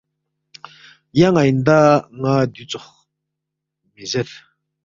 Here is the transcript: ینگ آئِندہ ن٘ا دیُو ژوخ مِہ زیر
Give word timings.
ینگ 1.19 1.37
آئِندہ 1.39 1.79
ن٘ا 2.21 2.33
دیُو 2.53 2.63
ژوخ 2.69 2.85
مِہ 3.93 4.03
زیر 4.11 4.29